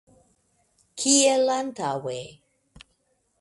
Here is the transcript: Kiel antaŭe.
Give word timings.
Kiel 1.03 1.51
antaŭe. 1.57 2.17